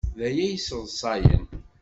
[0.17, 1.45] D aya ay yesseḍsayen.